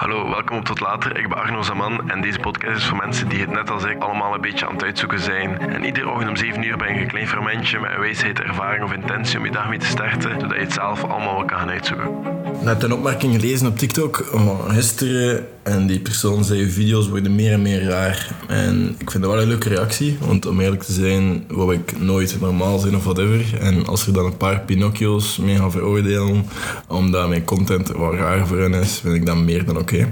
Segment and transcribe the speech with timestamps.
[0.00, 1.18] Hallo, welkom op Tot Later.
[1.18, 4.02] Ik ben Arno Zaman en deze podcast is voor mensen die het net als ik
[4.02, 5.58] allemaal een beetje aan het uitzoeken zijn.
[5.58, 8.84] En iedere ochtend om 7 uur ben je een klein fermentje met een wijsheid, ervaring
[8.84, 11.58] of intentie om je dag mee te starten, zodat je het zelf allemaal wel kan
[11.58, 12.35] gaan uitzoeken.
[12.62, 17.52] Net een opmerking gelezen op TikTok van gisteren en die persoon zei video's worden meer
[17.52, 18.36] en meer raar.
[18.48, 22.00] En ik vind dat wel een leuke reactie, want om eerlijk te zijn wou ik
[22.00, 23.60] nooit normaal zijn of whatever.
[23.60, 26.44] En als er dan een paar Pinocchio's mee gaan veroordelen
[26.88, 30.08] omdat mijn content wat raar voor hen is, vind ik dat meer dan oké.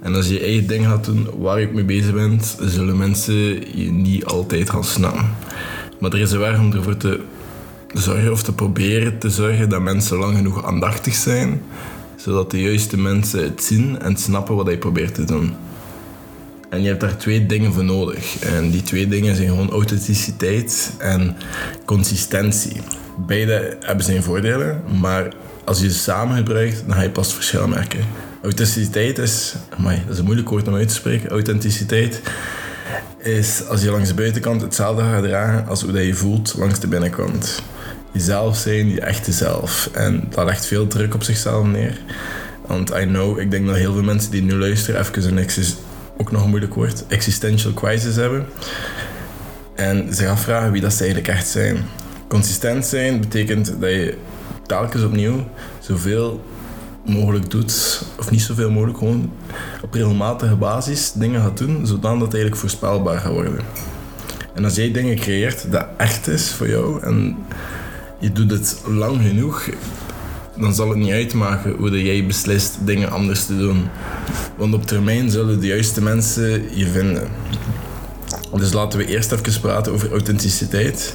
[0.00, 3.34] En als je je eigen ding gaat doen waar je mee bezig bent, zullen mensen
[3.78, 5.30] je niet altijd gaan snappen.
[6.00, 7.20] Maar er is een weg om ervoor te
[7.92, 11.62] zorgen of te proberen te zorgen dat mensen lang genoeg aandachtig zijn,
[12.16, 15.54] zodat de juiste mensen het zien en snappen wat je probeert te doen.
[16.70, 18.38] En je hebt daar twee dingen voor nodig.
[18.38, 21.36] En die twee dingen zijn gewoon authenticiteit en
[21.84, 22.80] consistentie.
[23.26, 25.28] Beide hebben zijn voordelen, maar
[25.64, 28.00] als je ze samen gebruikt, dan ga je pas verschil merken.
[28.42, 31.30] Authenticiteit is, amai, dat is een moeilijk woord om uit te spreken.
[31.30, 32.20] Authenticiteit
[33.18, 36.80] is als je langs de buitenkant hetzelfde gaat dragen als hoe dat je voelt langs
[36.80, 37.62] de binnenkant.
[38.12, 39.90] Jezelf zijn, je echte zelf.
[39.92, 42.00] En dat legt veel druk op zichzelf neer.
[42.66, 45.76] Want I know, ik denk dat heel veel mensen die nu luisteren even een exis,
[46.16, 48.46] ook nog een moeilijk woord, existential crisis hebben.
[49.74, 51.76] En zich afvragen wie dat ze eigenlijk echt zijn.
[52.28, 54.16] Consistent zijn betekent dat je
[54.66, 55.44] telkens opnieuw
[55.80, 56.44] zoveel
[57.06, 59.32] mogelijk doet, of niet zoveel mogelijk, gewoon
[59.82, 63.58] op regelmatige basis dingen gaat doen, zodat het eigenlijk voorspelbaar gaat worden.
[64.54, 67.36] En als jij dingen creëert dat echt is voor jou en
[68.22, 69.68] je doet het lang genoeg,
[70.56, 73.88] dan zal het niet uitmaken hoe jij beslist dingen anders te doen.
[74.56, 77.28] Want op termijn zullen de juiste mensen je vinden.
[78.56, 81.14] Dus laten we eerst even praten over authenticiteit.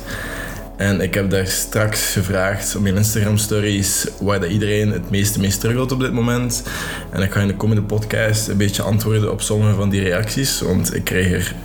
[0.78, 5.40] En ik heb daar straks gevraagd op mijn Instagram stories waar dat iedereen het meeste
[5.40, 6.64] mee struggelt op dit moment.
[7.12, 10.62] En ik ga in de komende podcast een beetje antwoorden op sommige van die reacties.
[10.62, 11.56] Want ik krijg er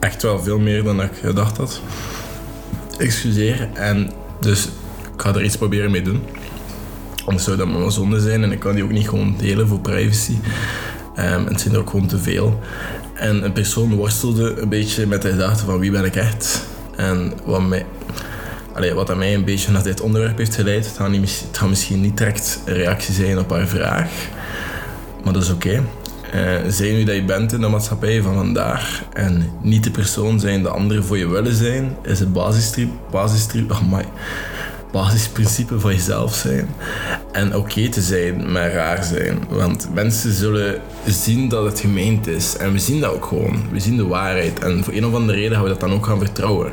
[0.00, 1.80] echt wel veel meer dan ik gedacht had.
[2.98, 3.68] Excuseer.
[3.74, 4.10] En
[4.40, 4.68] dus
[5.14, 6.22] ik ga er iets proberen mee doen.
[7.24, 9.80] Anders zou dat maar zonde zijn en ik kan die ook niet gewoon delen voor
[9.80, 10.36] privacy.
[11.18, 12.60] Um, het zijn er ook gewoon te veel.
[13.14, 16.66] En een persoon worstelde een beetje met de gedachte van wie ben ik echt?
[16.96, 17.84] En wat mij
[18.94, 20.86] wat aan mij een beetje naar dit onderwerp heeft geleid.
[20.86, 24.10] Het gaat, niet, misschien niet direct een reactie zijn op haar vraag.
[25.24, 25.68] Maar dat is oké.
[25.68, 25.82] Okay.
[26.34, 30.40] Uh, zijn wie dat je bent in de maatschappij van vandaag en niet de persoon
[30.40, 33.98] zijn de anderen voor je willen zijn, is het basistrip, basistrip, oh
[34.92, 36.68] basisprincipe van jezelf zijn.
[37.32, 39.38] En oké te zijn, maar raar zijn.
[39.48, 42.56] Want mensen zullen zien dat het gemeend is.
[42.56, 43.62] En we zien dat ook gewoon.
[43.70, 44.58] We zien de waarheid.
[44.58, 46.72] En voor een of andere reden gaan we dat dan ook gaan vertrouwen.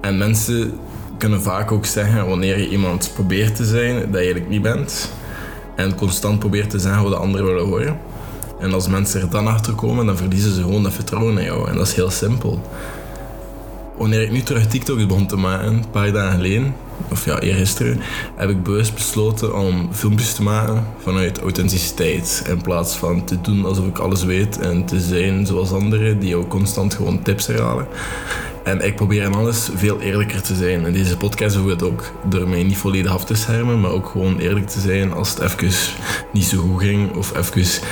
[0.00, 0.72] En mensen
[1.18, 5.12] kunnen vaak ook zeggen wanneer je iemand probeert te zijn dat je eigenlijk niet bent.
[5.76, 7.98] En constant probeert te zeggen wat de anderen willen horen.
[8.60, 11.68] En als mensen er dan achter komen, dan verliezen ze gewoon dat vertrouwen in jou.
[11.68, 12.60] En dat is heel simpel.
[13.96, 16.74] Wanneer ik nu terug TikTok begon te maken, een paar dagen geleden,
[17.10, 18.00] of ja, eergisteren,
[18.34, 22.44] heb ik bewust besloten om filmpjes te maken vanuit authenticiteit.
[22.48, 26.36] In plaats van te doen alsof ik alles weet en te zijn zoals anderen die
[26.36, 27.86] ook constant gewoon tips herhalen.
[28.64, 30.84] En ik probeer in alles veel eerlijker te zijn.
[30.84, 34.06] En deze podcast doe het ook door mij niet volledig af te schermen, maar ook
[34.06, 35.70] gewoon eerlijk te zijn als het even
[36.32, 37.82] niet zo goed ging of even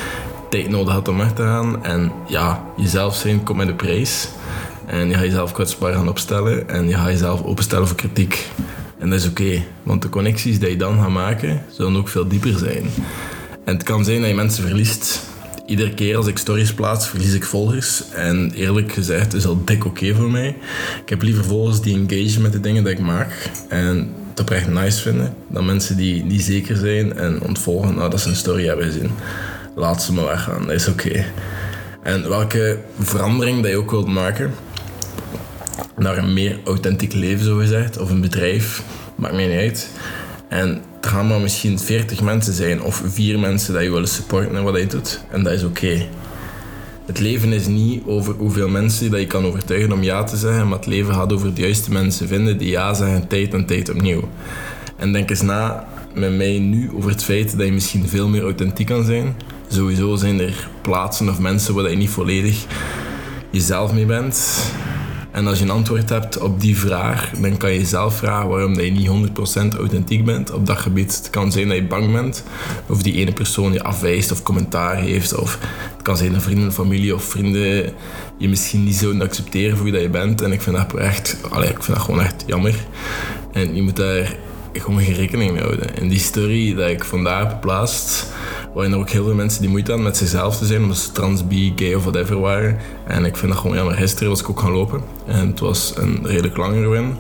[0.51, 1.85] tijd nodig had om weg te gaan.
[1.85, 4.29] En ja, jezelf zijn komt met de prijs.
[4.87, 8.49] En je gaat jezelf kwetsbaar gaan opstellen en je gaat jezelf openstellen voor kritiek.
[8.99, 12.29] En dat is oké, want de connecties die je dan gaat maken, zullen ook veel
[12.29, 12.85] dieper zijn.
[13.65, 15.23] En het kan zijn dat je mensen verliest
[15.67, 18.03] iedere keer als ik stories plaats, verlies ik volgers.
[18.11, 20.57] En eerlijk gezegd is dat dik oké voor mij.
[21.03, 23.51] Ik heb liever volgers die engage met de dingen die ik maak.
[23.69, 25.35] En het oprecht nice vinden.
[25.49, 29.11] Dan mensen die niet zeker zijn en ontvolgen nadat ze een story hebben gezien.
[29.75, 31.25] Laat ze maar weggaan, dat is oké.
[32.03, 34.55] En welke verandering dat je ook wilt maken
[35.97, 38.83] naar een meer authentiek leven, zo gezegd, of een bedrijf,
[39.15, 39.91] maakt mij niet uit.
[40.49, 44.57] En er gaan maar misschien 40 mensen zijn of vier mensen dat je willen supporten
[44.57, 45.21] en wat je doet.
[45.31, 46.07] En dat is oké.
[47.07, 50.69] Het leven is niet over hoeveel mensen dat je kan overtuigen om ja te zeggen,
[50.69, 53.91] maar het leven gaat over de juiste mensen vinden die ja zeggen tijd en tijd
[53.91, 54.29] opnieuw.
[54.97, 58.43] En denk eens na met mij nu over het feit dat je misschien veel meer
[58.43, 59.37] authentiek kan zijn.
[59.69, 62.65] Sowieso zijn er plaatsen of mensen waar je niet volledig
[63.51, 64.63] jezelf mee bent.
[65.35, 68.75] En als je een antwoord hebt op die vraag, dan kan je jezelf vragen waarom
[68.75, 69.09] dat je niet
[69.75, 71.17] 100% authentiek bent op dat gebied.
[71.17, 72.45] Het kan zijn dat je bang bent
[72.87, 75.35] of die ene persoon je afwijst of commentaar heeft.
[75.35, 75.59] Of
[75.93, 77.93] het kan zijn dat vrienden, familie of vrienden
[78.39, 80.41] je misschien niet zouden accepteren voor wie dat je bent.
[80.41, 82.75] En ik vind dat echt, ik vind dat gewoon echt jammer.
[83.53, 84.37] En je moet daar
[84.83, 85.97] gewoon geen rekening mee houden.
[85.97, 88.33] En die story dat ik vandaag heb geplaatst,
[88.75, 91.13] waren er ook heel veel mensen die moeite hadden met zichzelf te zijn, omdat ze
[91.13, 92.79] trans, bi, gay of whatever waren.
[93.07, 93.95] En ik vind dat gewoon jammer.
[93.95, 97.17] Gisteren was ik ook gaan lopen en het was een redelijk langere win.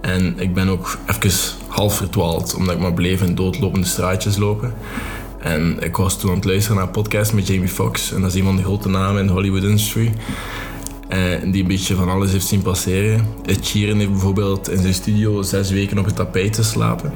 [0.00, 1.32] En ik ben ook even
[1.68, 4.74] half verdwaald, omdat ik maar bleef in doodlopende straatjes lopen.
[5.38, 8.12] En ik was toen aan het luisteren naar een podcast met Jamie Foxx.
[8.12, 10.12] En dat is een van de grote namen in de Hollywood industry.
[11.12, 13.26] En die een beetje van alles heeft zien passeren.
[13.44, 17.12] Ed Sheeran heeft bijvoorbeeld in zijn studio zes weken op het tapijt te slapen.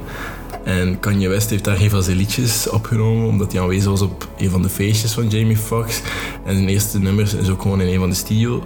[0.65, 4.29] En Kanye West heeft daar een van zijn liedjes opgenomen, omdat hij aanwezig was op
[4.37, 6.01] een van de feestjes van Jamie Foxx.
[6.45, 8.63] En zijn eerste nummers is ook gewoon in een van de studio,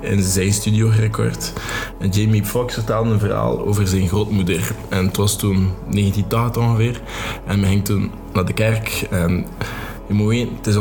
[0.00, 1.52] in zijn studio gerecord.
[1.98, 4.70] En Jamie Foxx vertelde een verhaal over zijn grootmoeder.
[4.88, 7.00] En het was toen 1980 ongeveer.
[7.46, 9.06] En men ging toen naar de kerk.
[9.10, 9.46] En
[10.06, 10.76] je moet weten, het, is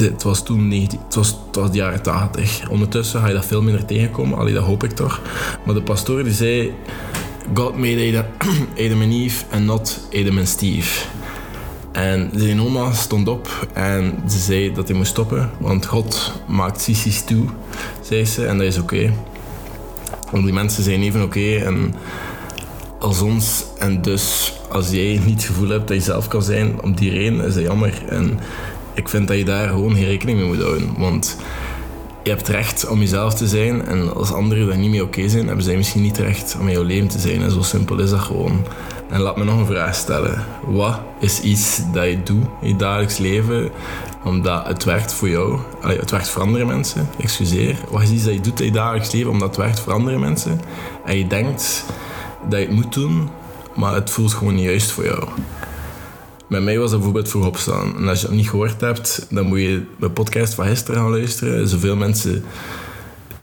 [0.00, 2.68] het was toen 19, het was, het was de jaren 80.
[2.68, 5.20] Ondertussen ga je dat veel minder tegenkomen, allee, dat hoop ik toch.
[5.64, 6.72] Maar de pastoor die zei...
[7.54, 8.24] God made
[8.76, 11.04] Adam and Eve and not Adam and Steve.
[11.92, 16.80] En zijn oma stond op en ze zei dat hij moest stoppen, want God maakt
[16.80, 17.44] sissies toe,
[18.02, 19.12] zei ze, en dat is oké.
[20.30, 21.94] Want die mensen zijn even oké en
[22.98, 26.82] als ons, en dus als jij niet het gevoel hebt dat je zelf kan zijn
[26.82, 28.02] om die reden, is dat jammer.
[28.08, 28.38] En
[28.94, 31.36] ik vind dat je daar gewoon geen rekening mee moet houden, want
[32.22, 35.46] je hebt recht om jezelf te zijn en als anderen daar niet mee oké zijn,
[35.46, 37.42] hebben zij misschien niet recht om jouw leven te zijn.
[37.42, 38.66] En zo simpel is dat gewoon.
[39.08, 40.44] En laat me nog een vraag stellen.
[40.66, 43.70] Wat is iets dat je doet in je dagelijks leven
[44.24, 45.58] omdat het werkt voor jou?
[45.82, 47.76] Allee, het werkt voor andere mensen, excuseer.
[47.90, 50.18] Wat is iets dat je doet in je dagelijks leven omdat het werkt voor andere
[50.18, 50.60] mensen?
[51.04, 51.84] En je denkt
[52.48, 53.28] dat je het moet doen,
[53.74, 55.24] maar het voelt gewoon niet juist voor jou.
[56.50, 57.96] Bij mij was dat bijvoorbeeld vroeg opstaan.
[57.96, 61.10] En als je het niet gehoord hebt, dan moet je de podcast van gisteren gaan
[61.10, 61.68] luisteren.
[61.68, 62.44] Zoveel mensen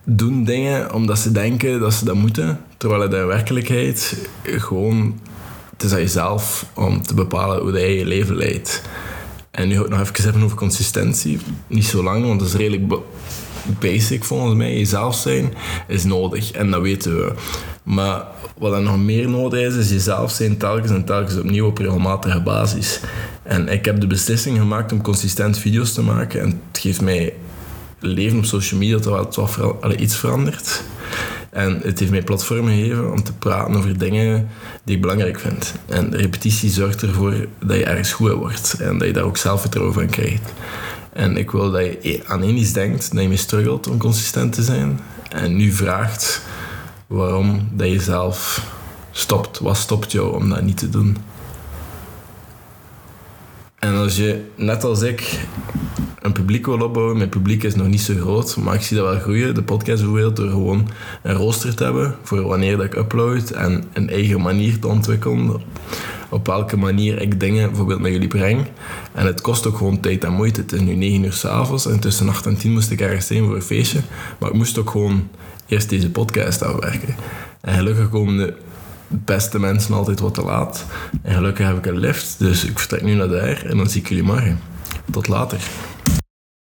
[0.04, 5.20] doen dingen omdat ze denken dat ze dat moeten, terwijl het in werkelijkheid gewoon
[5.72, 8.82] het is aan jezelf om te bepalen hoe jij je leven leidt.
[9.52, 11.40] En nu ga ik nog even hebben over consistentie.
[11.68, 12.88] Niet zo lang, want dat is redelijk
[13.80, 14.78] basic volgens mij.
[14.78, 15.54] Jezelf zijn
[15.88, 17.34] is nodig en dat weten we.
[17.84, 18.26] Maar
[18.58, 22.42] wat er nog meer nodig is, is jezelf zijn telkens en telkens opnieuw op regelmatige
[22.42, 23.00] basis.
[23.44, 26.42] En ik heb de beslissing gemaakt om consistent video's te maken.
[26.42, 27.34] En het geeft mij
[28.00, 30.84] leven op social media terwijl het wel iets verandert.
[31.50, 34.50] En het heeft mij platform gegeven om te praten over dingen
[34.84, 35.74] die ik belangrijk vind.
[35.86, 39.94] En repetitie zorgt ervoor dat je ergens goed wordt en dat je daar ook zelfvertrouwen
[39.94, 40.54] van krijgt.
[41.18, 44.54] En ik wil dat je aan één iets denkt, dat je mee struggelt om consistent
[44.54, 45.00] te zijn.
[45.30, 46.42] En nu vraagt
[47.08, 48.66] waarom dat je zelf
[49.12, 49.60] stopt.
[49.60, 51.18] Wat stopt jou om dat niet te doen?
[53.80, 55.40] En als je, net als ik,
[56.22, 59.08] een publiek wil opbouwen, mijn publiek is nog niet zo groot, maar ik zie dat
[59.08, 60.90] wel groeien, de podcast bijvoorbeeld, door gewoon
[61.24, 65.62] een rooster te hebben voor wanneer dat ik upload en een eigen manier te ontwikkelen
[66.30, 68.66] op welke manier ik dingen bijvoorbeeld naar jullie breng.
[69.14, 70.62] En het kost ook gewoon tijd en moeite.
[70.62, 73.46] Het is nu 9 uur s'avonds en tussen 8 en 10 moest ik ergens zijn
[73.46, 74.00] voor een feestje.
[74.40, 75.28] Maar ik moest ook gewoon
[75.68, 77.16] eerst deze podcast afwerken.
[77.62, 78.54] En gelukkig komen de
[79.08, 80.86] beste mensen altijd wat te laat.
[81.22, 84.02] En gelukkig heb ik een lift, dus ik vertrek nu naar daar en dan zie
[84.02, 84.60] ik jullie morgen.
[85.12, 85.60] Tot later.